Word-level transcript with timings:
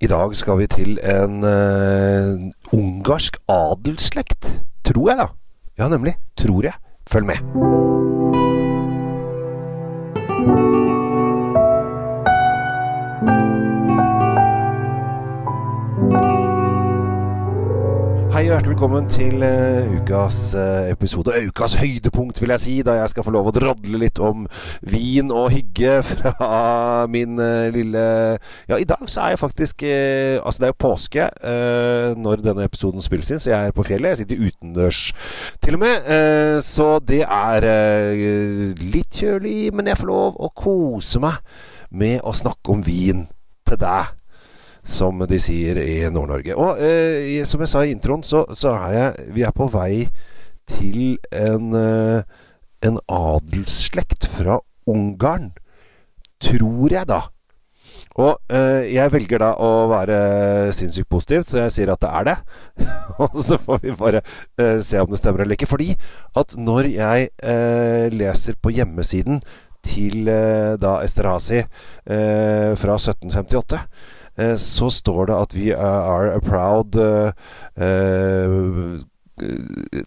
I 0.00 0.06
dag 0.06 0.36
skal 0.38 0.60
vi 0.60 0.66
til 0.70 0.98
en 1.02 1.40
uh, 1.42 2.38
ungarsk 2.70 3.36
adelsslekt. 3.50 4.60
Tror 4.86 5.10
jeg, 5.10 5.18
da. 5.18 5.26
Ja, 5.78 5.88
nemlig. 5.88 6.14
Tror 6.38 6.62
jeg. 6.62 6.78
Følg 7.10 7.26
med. 7.26 8.17
Og 18.48 18.54
hjertelig 18.54 18.76
velkommen 18.78 19.08
til 19.12 19.42
uh, 19.44 19.90
ukas 19.98 20.54
uh, 20.56 20.86
episode. 20.88 21.34
Ukas 21.50 21.74
høydepunkt, 21.76 22.38
vil 22.40 22.54
jeg 22.54 22.62
si, 22.62 22.76
da 22.80 22.94
jeg 22.96 23.10
skal 23.12 23.26
få 23.26 23.32
lov 23.34 23.50
å 23.50 23.52
drodle 23.52 24.00
litt 24.00 24.16
om 24.24 24.46
vin 24.88 25.28
og 25.28 25.50
hygge 25.52 25.98
fra 26.08 27.04
min 27.12 27.36
uh, 27.36 27.68
lille 27.74 28.06
Ja, 28.70 28.78
i 28.80 28.86
dag 28.88 29.04
så 29.04 29.26
er 29.26 29.34
jeg 29.34 29.42
faktisk 29.42 29.84
Altså, 29.84 30.62
det 30.62 30.68
er 30.68 30.72
jo 30.72 30.78
påske 30.80 31.26
når 32.16 32.40
denne 32.46 32.64
episoden 32.64 33.04
spilles 33.04 33.28
inn, 33.34 33.42
så 33.42 33.50
jeg 33.52 33.68
er 33.68 33.76
på 33.76 33.84
fjellet. 33.84 34.14
Jeg 34.14 34.22
sitter 34.22 34.46
utendørs 34.48 35.00
til 35.64 35.76
og 35.76 35.82
med. 35.82 36.08
så 36.64 36.88
det 37.04 37.24
er 37.24 37.66
litt 38.80 39.20
kjølig, 39.20 39.74
men 39.74 39.90
jeg 39.90 40.00
får 40.00 40.08
lov 40.08 40.38
å 40.40 40.48
kose 40.56 41.20
meg 41.20 41.42
med 41.90 42.22
å 42.24 42.32
snakke 42.36 42.72
om 42.72 42.84
vin 42.86 43.26
til 43.68 43.80
deg 43.82 44.14
som 44.88 45.20
de 45.28 45.38
sier 45.42 45.78
i 45.82 46.00
Nord-Norge. 46.12 46.56
Og 46.56 46.80
eh, 46.82 47.44
som 47.48 47.62
jeg 47.62 47.70
sa 47.70 47.84
i 47.84 47.92
introen, 47.92 48.24
så, 48.24 48.46
så, 48.56 48.72
er 48.88 48.96
jeg 48.96 49.32
Vi 49.36 49.44
er 49.46 49.54
på 49.54 49.68
vei 49.72 50.08
til 50.68 51.18
en, 51.32 51.72
eh, 51.76 52.22
en 52.84 53.00
adelsslekt 53.04 54.28
fra 54.38 54.60
Ungarn. 54.88 55.52
Tror 56.40 56.94
jeg, 56.94 57.04
da. 57.10 57.26
Og 58.18 58.40
eh, 58.50 58.88
jeg 58.94 59.12
velger 59.12 59.42
da 59.42 59.52
å 59.62 59.86
være 59.92 60.18
sinnssykt 60.74 61.10
positiv, 61.12 61.44
så 61.46 61.62
jeg 61.66 61.74
sier 61.74 61.92
at 61.92 62.02
det 62.02 62.10
er 62.20 62.28
det. 62.30 62.36
og 63.22 63.38
så 63.44 63.60
får 63.60 63.84
vi 63.84 63.96
bare 63.98 64.24
eh, 64.58 64.78
se 64.84 65.00
om 65.02 65.12
det 65.12 65.20
stemmer 65.20 65.44
eller 65.44 65.58
ikke. 65.58 65.70
Fordi 65.70 65.92
at 66.40 66.56
når 66.58 66.92
jeg 66.96 67.32
eh, 67.38 68.08
leser 68.14 68.58
på 68.58 68.72
hjemmesiden 68.74 69.42
til 69.84 70.28
eh, 70.32 70.74
da 70.80 70.98
Esterhazy 71.04 71.62
fra 72.08 72.96
1758 72.98 73.84
Eh, 73.86 74.17
så 74.56 74.90
står 74.90 75.26
det 75.30 75.36
at 75.36 75.54
vi 75.56 75.70
are 75.74 76.34
a 76.36 76.40
proud 76.42 76.96
uh, 76.96 77.30
uh, 77.80 78.98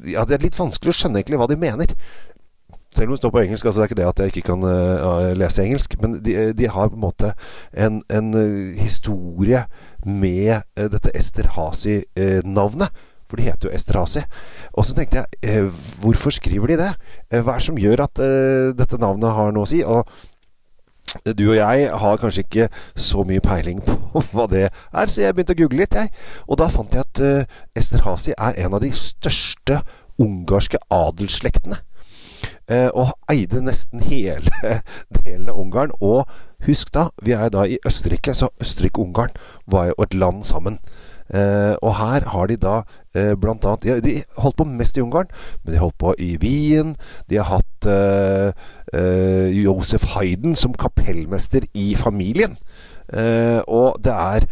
Ja, 0.07 0.25
det 0.27 0.35
er 0.35 0.45
litt 0.45 0.59
vanskelig 0.59 0.93
å 0.93 0.97
skjønne 0.97 1.21
egentlig 1.21 1.39
hva 1.39 1.49
de 1.51 1.59
mener. 1.59 1.93
Selv 2.91 3.07
om 3.07 3.15
det 3.15 3.21
står 3.21 3.31
på 3.31 3.43
engelsk, 3.45 3.65
altså 3.65 3.79
det 3.79 3.85
er 3.85 3.91
ikke 3.91 3.99
det 4.01 4.09
at 4.09 4.19
jeg 4.19 4.33
ikke 4.33 4.47
kan 4.49 4.65
uh, 4.67 5.29
lese 5.39 5.63
engelsk. 5.63 5.95
Men 6.03 6.17
de, 6.23 6.35
de, 6.55 6.67
har 6.67 6.91
på 6.91 6.99
en 6.99 7.05
måte 7.05 7.31
en, 7.71 8.01
en 8.11 8.33
historie 8.79 9.63
med 10.03 10.67
dette 10.75 11.15
Esterhazy-navnet. 11.15 12.91
For 13.31 13.39
de 13.39 13.47
heter 13.47 13.69
jo 13.69 13.75
Esterhazy. 13.75 14.25
Og 14.75 14.83
så 14.83 14.95
tenkte 14.97 15.23
jeg, 15.23 15.69
hvorfor 16.03 16.35
skriver 16.35 16.73
de 16.73 16.81
det? 16.81 16.91
hva 17.31 17.55
er 17.55 17.61
det 17.61 17.67
som 17.69 17.79
gjør 17.79 18.03
at 18.03 18.19
dette 18.75 18.99
navnet 18.99 19.37
har 19.37 19.55
noe 19.55 19.63
å 19.63 19.71
si? 19.71 19.79
Og 19.87 20.03
du 21.37 21.49
og 21.49 21.57
jeg 21.57 21.89
har 22.03 22.17
kanskje 22.17 22.43
ikke 22.45 22.67
så 22.95 23.23
mye 23.27 23.43
peiling 23.43 23.81
på 23.83 23.95
hva 24.31 24.47
det 24.51 24.67
er, 24.69 25.05
så 25.11 25.25
jeg 25.25 25.35
begynte 25.35 25.55
å 25.57 25.61
google 25.63 25.83
litt, 25.83 25.95
jeg. 25.97 26.11
Og 26.47 26.59
da 26.61 26.69
fant 26.71 26.95
jeg 26.95 27.03
at 27.03 27.23
uh, 27.23 27.61
Esterhazy 27.75 28.35
er 28.37 28.59
en 28.63 28.77
av 28.77 28.83
de 28.83 28.91
største 28.95 29.81
ungarske 30.21 30.79
adelsslektene. 30.91 31.81
Uh, 32.71 32.89
og 32.95 33.11
eide 33.29 33.59
nesten 33.61 34.03
hele 34.07 34.51
delen 35.17 35.49
av 35.51 35.59
Ungarn. 35.59 35.91
Og 35.99 36.23
husk 36.65 36.93
da, 36.95 37.09
vi 37.21 37.35
er 37.35 37.51
da 37.53 37.65
i 37.67 37.79
Østerrike, 37.85 38.33
så 38.37 38.51
Østerrike-Ungarn 38.61 39.35
var 39.67 39.91
jo 39.91 39.97
et 40.05 40.15
land 40.15 40.45
sammen. 40.47 40.79
Uh, 41.31 41.79
og 41.79 41.95
her 41.95 42.25
har 42.27 42.49
de 42.49 42.57
da 42.59 42.81
eh, 43.15 43.33
blant 43.39 43.63
annet 43.63 43.85
ja, 43.87 43.93
De 44.03 44.17
holdt 44.43 44.57
på 44.59 44.65
mest 44.67 44.97
i 44.99 45.03
Ungarn, 45.03 45.29
men 45.63 45.73
de 45.73 45.79
holdt 45.79 45.95
på 46.01 46.11
i 46.19 46.33
Wien. 46.41 46.95
De 47.31 47.39
har 47.39 47.47
hatt 47.47 47.87
eh, 47.87 48.51
Josef 49.55 50.09
Hayden 50.15 50.57
som 50.59 50.75
kapellmester 50.75 51.67
i 51.73 51.93
familien. 51.95 52.57
og 53.67 53.97
det 54.03 54.11
er 54.11 54.45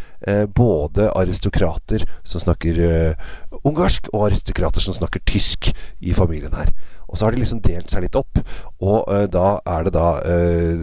både 0.55 1.09
aristokrater 1.15 2.03
som 2.23 2.41
snakker 2.43 3.15
ungarsk, 3.63 4.09
og 4.13 4.25
aristokrater 4.27 4.83
som 4.83 4.93
snakker 4.93 5.23
tysk 5.25 5.71
i 5.99 6.13
familien 6.13 6.55
her. 6.55 6.71
Og 7.07 7.17
så 7.17 7.25
har 7.25 7.31
de 7.31 7.39
liksom 7.39 7.61
delt 7.63 7.91
seg 7.91 8.03
litt 8.03 8.15
opp, 8.19 8.39
og 8.79 9.07
da 9.31 9.59
er 9.65 9.87
det 9.87 9.95
da 9.95 10.09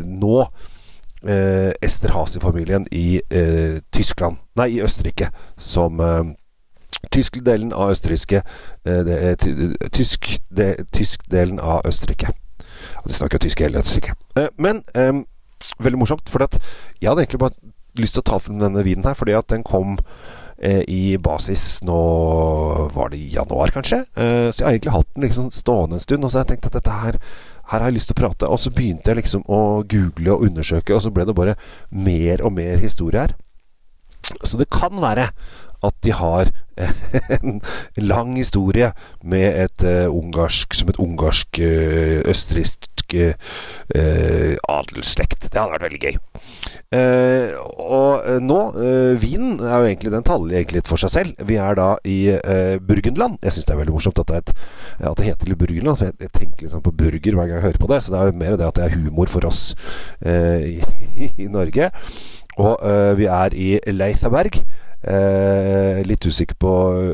nå 0.05 0.39
eh, 1.29 1.73
Esterhazy-familien 1.83 2.87
i 2.93 3.21
eh, 3.31 3.79
Tyskland 3.93 4.37
Nei, 4.57 4.71
i 4.77 4.83
Østerrike. 4.83 5.31
Som 5.59 6.01
eh, 6.01 6.25
Tysk-delen 7.13 7.73
av 7.77 7.93
østerrikske 7.95 8.43
eh, 8.87 9.37
tysk, 9.93 10.31
det, 10.51 10.87
Tysk-delen 10.93 11.61
av 11.61 11.87
Østerrike. 11.87 12.33
De 13.07 13.15
snakker 13.15 13.39
tysk 13.43 13.61
i 13.61 13.69
hele 13.69 13.83
Østerrike. 13.83 14.17
Eh, 14.37 14.49
men 14.59 14.83
eh, 14.95 15.13
veldig 15.79 16.01
morsomt, 16.01 16.29
for 16.29 16.43
jeg 16.43 17.09
hadde 17.09 17.23
egentlig 17.23 17.43
bare 17.45 17.73
lyst 17.97 18.19
til 18.19 18.25
å 18.25 18.31
ta 18.33 18.41
frem 18.43 18.59
denne 18.61 18.85
vinen 18.85 19.07
her, 19.07 19.17
fordi 19.17 19.37
at 19.37 19.49
den 19.53 19.65
kom 19.67 20.01
i 20.57 21.19
basis 21.21 21.83
nå 21.85 21.97
Var 22.95 23.11
det 23.13 23.19
i 23.21 23.27
januar, 23.35 23.69
kanskje? 23.75 23.99
så 24.17 24.63
jeg 24.63 24.65
har 24.65 24.73
egentlig 24.73 24.95
hatt 24.95 25.11
den 25.13 25.27
liksom 25.27 25.51
stående 25.53 25.99
en 25.99 26.01
stund. 26.01 26.25
Og 26.25 26.31
så 26.33 26.39
har 26.39 26.47
jeg 26.47 26.55
tenkt 26.55 26.71
at 26.71 26.79
dette 26.79 26.95
her 26.97 27.19
her 27.71 27.83
har 27.83 27.91
jeg 27.91 27.99
lyst 27.99 28.11
til 28.11 28.17
å 28.17 28.21
prate. 28.21 28.51
Og 28.51 28.61
så 28.63 28.73
begynte 28.75 29.11
jeg 29.11 29.23
liksom 29.23 29.45
å 29.51 29.83
google 29.89 30.37
og 30.37 30.47
undersøke, 30.49 30.95
og 30.95 31.03
så 31.05 31.13
ble 31.15 31.27
det 31.27 31.37
bare 31.37 31.57
mer 31.91 32.45
og 32.47 32.55
mer 32.57 32.79
historie 32.83 33.27
her. 33.27 33.37
Så 34.43 34.59
det 34.59 34.69
kan 34.75 34.99
være 35.03 35.29
at 35.85 35.99
de 36.05 36.15
har 36.17 36.53
en 37.41 37.61
lang 37.97 38.35
historie 38.37 38.91
med 39.25 39.47
et 39.65 39.85
uh, 39.87 40.13
ungarsk 40.13 40.75
Som 40.77 40.91
et 40.93 40.99
ungarsk 41.01 41.61
uh, 41.63 42.21
østerriksk 42.29 43.15
uh, 43.17 43.33
adelsslekt. 44.69 45.47
Det 45.47 45.61
hadde 45.61 45.73
vært 45.77 45.85
veldig 45.87 46.01
gøy. 46.03 46.17
Og 47.87 48.43
nå 48.43 48.59
Vinen 49.23 49.61
er 49.61 49.77
jo 49.79 49.87
egentlig 49.87 50.11
Den 50.11 50.27
taler 50.27 50.57
egentlig 50.59 50.81
litt 50.81 50.91
for 50.91 51.01
seg 51.01 51.13
selv. 51.15 51.45
Vi 51.47 51.59
er 51.63 51.79
da 51.79 51.89
i 52.05 52.19
Burgenland. 52.83 53.39
Jeg 53.45 53.55
syns 53.55 53.69
det 53.69 53.77
er 53.77 53.81
veldig 53.85 53.95
morsomt 53.95 54.19
at 54.25 54.33
det, 54.33 54.41
et, 54.43 54.65
at 55.07 55.21
det 55.21 55.29
heter 55.29 55.55
Burgenland, 55.55 56.01
for 56.01 56.11
jeg, 56.11 56.19
jeg 56.27 56.35
tenker 56.35 56.67
liksom 56.67 56.83
på 56.83 56.95
burger 56.99 57.39
hver 57.39 57.47
gang 57.47 57.61
jeg 57.61 57.67
hører 57.69 57.85
på 57.85 57.93
det. 57.93 58.01
Så 58.03 58.13
det 58.13 58.21
er 58.21 58.33
jo 58.33 58.41
mer 58.43 58.59
det 58.59 58.67
at 58.67 58.81
det 58.81 58.89
er 58.89 58.99
humor 58.99 59.31
for 59.31 59.47
oss 59.47 59.63
i, 60.27 60.81
i, 61.45 61.47
Norge. 61.47 61.93
Og 62.59 62.75
vi 63.21 63.31
er 63.31 63.55
i 63.55 63.71
Leithaberg. 63.87 64.65
Eh, 65.07 66.01
litt 66.03 66.25
usikker 66.27 66.57
på 66.59 66.71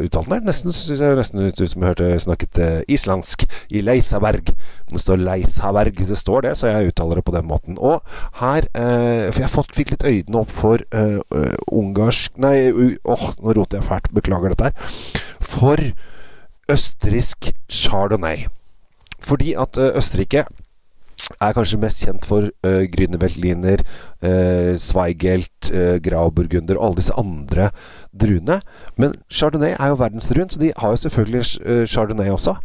uttalen 0.06 0.32
der. 0.32 0.44
Nesten 0.46 0.72
synes 0.72 1.00
jeg 1.02 1.16
nesten 1.18 1.42
ut 1.44 1.58
som 1.60 1.82
jeg 1.82 1.90
hørte 1.90 2.06
snakket 2.24 2.60
eh, 2.62 2.78
islandsk 2.88 3.44
i 3.68 3.82
Leithaberg. 3.84 4.54
Det 4.88 5.00
står 5.02 5.20
Leithaberg, 5.20 6.00
det 6.08 6.16
står 6.16 6.46
det, 6.46 6.54
så 6.56 6.70
jeg 6.70 6.92
uttaler 6.92 7.20
det 7.20 7.26
på 7.26 7.34
den 7.36 7.44
måten. 7.50 7.76
Og 7.76 8.00
her 8.40 8.68
eh, 8.72 9.28
For 9.28 9.44
jeg 9.44 9.52
fått, 9.52 9.76
fikk 9.76 9.92
litt 9.92 10.06
øynene 10.08 10.40
opp 10.40 10.56
for 10.56 10.80
eh, 10.88 11.20
ungarsk 11.68 12.40
Nei, 12.40 12.72
åh, 13.04 13.28
nå 13.44 13.56
roter 13.58 13.82
jeg 13.82 13.88
fælt. 13.90 14.10
Beklager 14.16 14.54
dette 14.54 14.70
her. 14.70 15.20
For 15.44 15.84
østerriksk 16.72 17.52
chardonnay. 17.68 18.46
Fordi 19.22 19.52
at 19.58 19.76
Østerrike 19.76 20.46
er 21.40 21.54
kanskje 21.56 21.78
mest 21.80 22.02
kjent 22.04 22.26
for 22.28 22.48
uh, 22.66 22.82
Grünerweltliner, 22.92 23.82
uh, 24.22 24.72
Zweigelt, 24.80 25.70
uh, 25.70 25.98
Grauburgunder 26.02 26.78
og 26.78 26.86
alle 26.86 27.00
disse 27.00 27.16
andre 27.18 27.70
druene. 28.20 28.60
Men 28.96 29.14
Chardonnay 29.30 29.76
er 29.78 29.92
jo 29.92 30.00
verdensdruen, 30.00 30.50
så 30.50 30.60
de 30.60 30.72
har 30.76 30.94
jo 30.94 30.96
selvfølgelig 30.96 31.44
uh, 31.66 31.84
Chardonnay 31.86 32.30
også. 32.30 32.56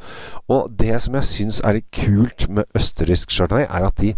Og 0.48 0.72
det 0.80 1.02
som 1.02 1.16
jeg 1.16 1.30
syns 1.32 1.62
er 1.64 1.80
litt 1.80 1.92
kult 1.96 2.50
med 2.50 2.68
østerriksk 2.76 3.32
Chardonnay, 3.32 3.68
er 3.70 3.88
at 3.88 4.02
de, 4.02 4.14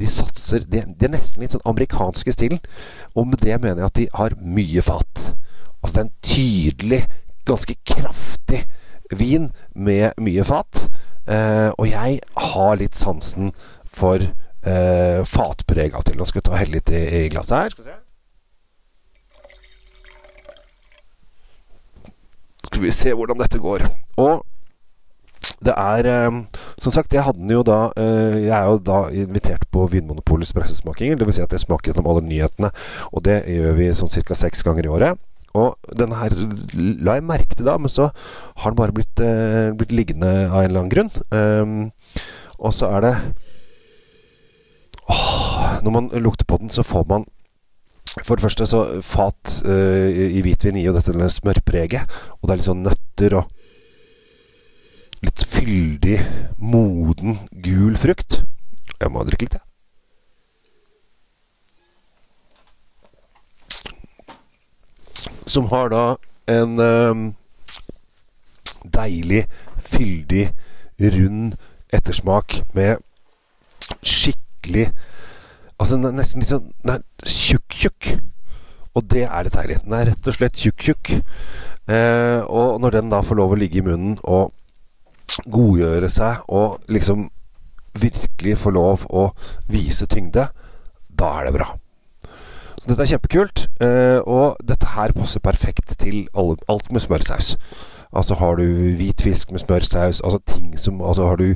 de 0.00 0.10
satser 0.10 0.66
de, 0.66 0.84
de, 0.86 1.06
er 1.06 1.14
nesten 1.16 1.44
litt 1.44 1.56
sånn 1.56 1.66
amerikanske 1.68 2.34
stilen. 2.34 2.62
Og 3.14 3.28
med 3.30 3.44
det 3.44 3.60
mener 3.60 3.84
jeg 3.84 3.90
at 3.90 4.00
de 4.00 4.08
har 4.18 4.38
mye 4.42 4.82
fat. 4.82 5.32
Altså 5.82 5.94
det 5.94 6.02
er 6.02 6.08
en 6.08 6.16
tydelig, 6.22 7.02
ganske 7.44 7.74
kraftig 7.86 8.64
vin 9.12 9.50
med 9.74 10.12
mye 10.22 10.44
fat. 10.46 10.86
Og 11.78 11.86
jeg 11.86 12.20
har 12.34 12.78
litt 12.78 12.98
sansen 12.98 13.52
for 13.96 14.22
eh, 14.22 15.20
fatpreg 15.28 15.94
av 15.96 16.06
til. 16.06 16.16
Nå 16.18 16.28
skal 16.28 16.42
vi 16.42 16.48
ta 16.48 16.58
helle 16.60 16.78
litt 16.78 16.92
i, 16.92 17.02
i 17.22 17.28
glasset 17.32 17.58
her. 17.58 17.74
Skal 17.74 17.84
vi 17.84 17.90
se. 17.90 17.98
Skal 22.62 22.82
vi 22.86 22.94
se 22.94 23.12
hvordan 23.12 23.42
dette 23.42 23.60
går. 23.60 23.84
Og 24.22 24.42
det 25.62 25.74
er 25.78 26.06
eh, 26.10 26.38
Som 26.82 26.92
sagt, 26.94 27.14
jeg 27.14 27.22
hadde 27.22 27.38
den 27.38 27.50
jo 27.54 27.62
da 27.66 27.92
eh, 27.98 28.38
Jeg 28.44 28.54
er 28.56 28.64
jo 28.66 28.78
da 28.82 29.02
invitert 29.14 29.66
på 29.70 29.86
Vinmonopolets 29.92 30.54
pressesmakinger. 30.56 31.18
Dvs. 31.20 31.38
Si 31.38 31.44
at 31.44 31.52
jeg 31.54 31.66
smaker 31.66 31.92
gjennom 31.92 32.08
alle 32.10 32.24
nyhetene. 32.26 32.72
Og 33.12 33.24
det 33.26 33.42
gjør 33.50 33.76
vi 33.78 33.92
sånn 33.98 34.12
ca. 34.22 34.38
seks 34.38 34.64
ganger 34.66 34.88
i 34.88 34.92
året. 34.92 35.28
Og 35.58 35.76
denne 35.98 36.16
her 36.16 36.32
la 37.04 37.18
jeg 37.18 37.28
merke 37.28 37.56
til 37.58 37.68
da, 37.68 37.76
men 37.76 37.92
så 37.92 38.08
har 38.62 38.72
den 38.72 38.78
bare 38.78 38.94
blitt, 38.96 39.20
eh, 39.20 39.68
blitt 39.76 39.92
liggende 39.92 40.30
av 40.48 40.62
en 40.62 40.70
eller 40.70 40.80
annen 40.80 40.92
grunn. 40.92 41.10
Um, 41.28 41.74
og 42.56 42.72
så 42.72 42.88
er 42.96 43.04
det 43.04 43.12
Åh, 45.08 45.82
når 45.82 45.90
man 45.90 46.10
lukter 46.22 46.44
på 46.44 46.56
den, 46.56 46.70
så 46.70 46.82
får 46.82 47.04
man 47.08 47.24
For 48.24 48.36
det 48.36 48.42
første, 48.42 48.66
så 48.66 49.00
fat 49.00 49.62
uh, 49.64 50.08
i 50.12 50.42
hvitvin 50.44 50.76
gir 50.76 50.90
jo 50.90 50.92
dette 50.92 51.28
smørpreget. 51.32 52.02
Og 52.38 52.44
det 52.44 52.52
er 52.52 52.58
litt 52.60 52.66
sånn 52.68 52.82
nøtter 52.84 53.34
og 53.40 53.44
litt 55.24 55.44
fyldig, 55.48 56.18
moden, 56.58 57.38
gul 57.64 57.96
frukt. 57.96 58.42
Jeg 59.00 59.10
må 59.14 59.24
drikke 59.24 59.46
litt, 59.46 59.56
jeg. 59.56 59.62
Som 65.48 65.70
har 65.72 65.88
da 65.92 66.04
en 66.52 66.76
um, 66.78 67.34
deilig, 68.84 69.46
fyldig, 69.78 70.52
rund 71.00 71.56
ettersmak 71.92 72.62
med 72.76 72.96
skikkelig 74.62 74.92
Altså 75.80 75.98
nesten 75.98 76.42
litt 76.42 76.50
sånn 76.52 76.70
Den 76.84 76.94
er 76.94 77.26
tjukk-tjukk. 77.26 78.12
Og 78.94 79.06
det 79.10 79.24
er 79.24 79.46
litt 79.46 79.56
deilig. 79.56 79.80
Den 79.82 79.94
er 79.96 80.10
rett 80.12 80.28
og 80.28 80.36
slett 80.36 80.58
tjukk-tjukk. 80.60 81.10
Eh, 81.90 82.40
og 82.46 82.78
når 82.78 82.94
den 82.94 83.08
da 83.10 83.22
får 83.26 83.38
lov 83.40 83.54
å 83.54 83.58
ligge 83.58 83.80
i 83.80 83.82
munnen 83.82 84.18
og 84.22 84.52
godgjøre 85.50 86.10
seg 86.12 86.44
og 86.52 86.84
liksom 86.92 87.24
virkelig 87.98 88.54
få 88.62 88.70
lov 88.76 89.08
å 89.10 89.32
vise 89.72 90.06
tyngde, 90.06 90.44
da 91.08 91.32
er 91.40 91.48
det 91.48 91.54
bra. 91.56 91.72
Så 92.78 92.92
dette 92.92 93.02
er 93.02 93.12
kjempekult. 93.16 93.64
Eh, 93.82 94.20
og 94.22 94.62
dette 94.62 94.92
her 94.94 95.16
passer 95.18 95.42
perfekt 95.42 95.96
til 95.98 96.28
alt 96.36 96.92
med 96.92 97.02
smørsaus. 97.02 97.56
Altså 98.12 98.34
har 98.34 98.58
du 98.60 98.64
hvitfisk 98.98 99.52
med 99.52 99.62
smørsaus, 99.62 100.20
altså 100.20 100.38
ting 100.46 100.78
som 100.78 101.00
Altså 101.00 101.26
har 101.26 101.36
du 101.40 101.54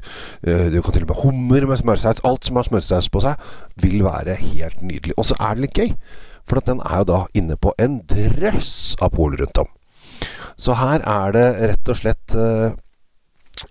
uh, 0.48 0.66
Du 0.72 0.82
kan 0.82 0.92
til 0.92 1.04
og 1.04 1.08
med 1.08 1.22
hummer 1.22 1.66
med 1.66 1.76
smørsaus. 1.76 2.22
Alt 2.24 2.46
som 2.46 2.56
har 2.56 2.68
smørsaus 2.68 3.08
på 3.08 3.20
seg, 3.20 3.34
vil 3.76 4.04
være 4.04 4.34
helt 4.34 4.82
nydelig. 4.82 5.14
Og 5.16 5.24
så 5.24 5.36
er 5.40 5.54
det 5.54 5.66
litt 5.66 5.78
gøy, 5.78 5.92
for 6.48 6.60
den 6.60 6.80
er 6.80 7.02
jo 7.02 7.10
da 7.12 7.20
inne 7.34 7.56
på 7.56 7.74
en 7.78 8.00
drøss 8.08 8.96
av 9.02 9.12
pol 9.16 9.36
rundt 9.40 9.58
om. 9.58 9.70
Så 10.56 10.76
her 10.80 11.04
er 11.04 11.32
det 11.36 11.46
rett 11.60 11.88
og 11.92 12.00
slett 12.00 12.36
uh, 12.36 12.72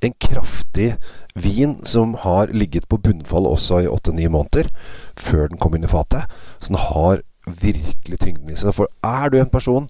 en 0.02 0.14
kraftig 0.22 0.96
vin 1.36 1.80
som 1.86 2.14
har 2.22 2.54
ligget 2.54 2.88
på 2.90 2.98
bunnfall 3.02 3.48
også 3.50 3.84
i 3.84 3.90
åtte-ni 3.90 4.28
måneder 4.32 4.70
før 5.18 5.50
den 5.50 5.62
kom 5.62 5.76
inn 5.76 5.88
i 5.88 5.92
fatet. 5.92 6.30
Så 6.60 6.74
den 6.74 6.82
har 6.82 7.24
virkelig 7.46 8.20
tyngden 8.22 8.54
i 8.54 8.58
seg. 8.60 8.74
For 8.78 8.90
er 9.04 9.30
du 9.30 9.40
en 9.40 9.52
person 9.52 9.90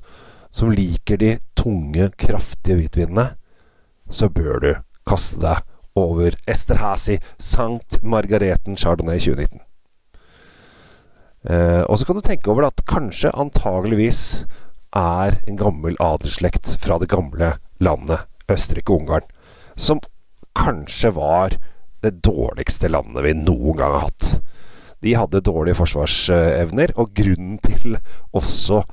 som 0.56 0.72
liker 0.72 1.20
de 1.20 1.36
tunge, 1.60 2.10
kraftige 2.16 2.80
hvitvinene, 2.80 3.34
så 4.08 4.30
bør 4.32 4.62
du 4.64 4.72
kaste 5.08 5.42
deg 5.42 5.64
over 6.00 6.36
Esterhazy 6.48 7.18
Sankt 7.42 8.00
Margareten 8.04 8.78
Chardonnay 8.80 9.20
2019. 9.20 9.60
Eh, 11.46 11.84
og 11.84 12.00
så 12.00 12.08
kan 12.08 12.18
du 12.18 12.24
tenke 12.24 12.52
over 12.52 12.70
at 12.70 12.86
kanskje, 12.88 13.34
antageligvis, 13.36 14.46
er 14.96 15.42
en 15.44 15.60
gammel 15.60 15.98
adelsslekt 16.00 16.78
fra 16.80 16.98
det 17.02 17.10
gamle 17.12 17.58
landet 17.84 18.24
Østerrike-Ungarn, 18.52 19.28
som 19.76 20.00
kanskje 20.56 21.12
var 21.18 21.58
det 22.06 22.22
dårligste 22.24 22.88
landet 22.94 23.26
vi 23.28 23.36
noen 23.36 23.76
gang 23.82 23.98
har 23.98 24.08
hatt. 24.08 24.30
De 25.04 25.18
hadde 25.20 25.44
dårlige 25.44 25.82
forsvarsevner, 25.82 26.96
og 26.96 27.12
grunnen 27.18 27.60
til 27.66 28.00
også 28.32 28.86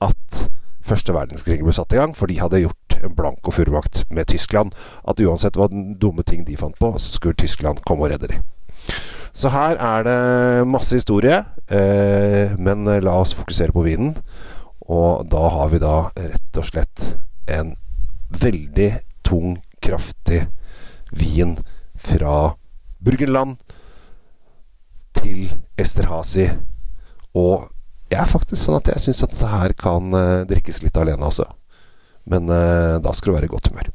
at 0.00 0.46
første 0.86 1.14
verdenskrig 1.14 1.60
ble 1.64 1.74
satt 1.74 1.92
i 1.94 2.00
gang, 2.00 2.14
for 2.16 2.30
de 2.30 2.38
hadde 2.40 2.62
gjort 2.64 2.96
en 3.00 3.16
blanko 3.16 3.52
fullmakt 3.54 4.04
med 4.10 4.28
Tyskland. 4.30 4.74
At 5.08 5.20
uansett 5.20 5.58
hva 5.58 5.68
dumme 5.70 6.24
ting 6.26 6.44
de 6.48 6.58
fant 6.60 6.76
på, 6.78 6.92
så 6.98 7.16
skulle 7.16 7.38
Tyskland 7.40 7.82
komme 7.86 8.06
og 8.06 8.14
redde 8.14 8.32
dem. 8.34 8.46
Så 9.32 9.52
her 9.54 9.78
er 9.78 10.06
det 10.06 10.68
masse 10.68 10.96
historie, 10.96 11.44
eh, 11.70 12.56
men 12.58 12.88
la 12.88 13.18
oss 13.20 13.34
fokusere 13.36 13.72
på 13.76 13.84
vinen. 13.86 14.16
Og 14.90 15.28
da 15.30 15.48
har 15.54 15.68
vi 15.70 15.78
da 15.78 15.96
rett 16.16 16.58
og 16.58 16.66
slett 16.66 17.12
en 17.46 17.76
veldig 18.30 18.90
tung, 19.26 19.60
kraftig 19.80 20.46
vin 21.12 21.56
fra 21.96 22.54
Burgenland 23.00 23.56
til 25.16 25.52
Esterhazy 25.80 26.50
og 27.36 27.70
jeg 28.10 28.20
er 28.20 28.30
faktisk 28.30 28.66
sånn 28.66 28.80
at 28.80 28.90
jeg 28.92 29.06
syns 29.06 29.24
at 29.26 29.34
dette 29.34 29.54
her 29.54 29.76
kan 29.78 30.12
uh, 30.14 30.42
drikkes 30.50 30.82
litt 30.84 30.98
alene, 31.00 31.22
altså. 31.22 31.48
Men 32.30 32.50
uh, 32.50 32.98
da 33.02 33.14
skal 33.16 33.32
du 33.32 33.38
være 33.38 33.50
i 33.50 33.54
godt 33.54 33.70
humør. 33.72 33.90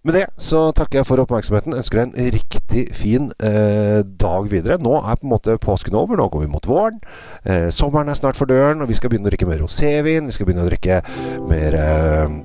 Med 0.00 0.16
det 0.16 0.26
så 0.40 0.70
takker 0.72 1.00
jeg 1.00 1.08
for 1.10 1.20
oppmerksomheten. 1.20 1.76
Ønsker 1.76 2.00
deg 2.00 2.14
en 2.14 2.30
riktig 2.32 2.84
fin 2.96 3.26
eh, 3.44 4.00
dag 4.00 4.48
videre. 4.48 4.78
Nå 4.80 4.94
er 4.96 5.18
på 5.20 5.28
en 5.28 5.34
måte 5.34 5.58
påsken 5.60 5.98
over. 5.98 6.16
Nå 6.16 6.30
går 6.32 6.46
vi 6.46 6.52
mot 6.52 6.68
våren. 6.68 7.02
Eh, 7.44 7.68
sommeren 7.74 8.08
er 8.08 8.16
snart 8.16 8.40
for 8.40 8.48
døren, 8.48 8.80
og 8.80 8.88
vi 8.88 8.96
skal 8.96 9.12
begynne 9.12 9.28
å 9.28 9.32
drikke 9.32 9.48
mer 9.50 9.60
rosévin. 9.60 10.30
Vi 10.30 10.36
skal 10.36 10.48
begynne 10.48 10.64
å 10.64 10.70
drikke 10.70 11.02
mer 11.50 11.76
eh, 11.76 12.38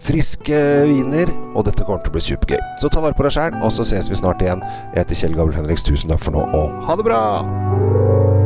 friske 0.00 0.62
viner. 0.88 1.34
Og 1.52 1.66
dette 1.68 1.84
kommer 1.84 2.00
til 2.06 2.14
å 2.14 2.16
bli 2.16 2.24
supergøy. 2.30 2.62
Så 2.80 2.88
ta 2.88 3.04
vare 3.04 3.18
på 3.18 3.28
deg 3.28 3.36
sjæl, 3.36 3.58
og 3.60 3.74
så 3.76 3.84
ses 3.92 4.08
vi 4.08 4.22
snart 4.22 4.40
igjen. 4.40 4.64
Jeg 4.94 5.04
heter 5.04 5.20
Kjell 5.20 5.36
Gabriel 5.36 5.60
Henriks. 5.60 5.84
Tusen 5.84 6.14
takk 6.14 6.24
for 6.24 6.38
nå, 6.38 6.46
og 6.56 6.88
ha 6.88 6.96
det 6.96 7.04
bra! 7.10 8.41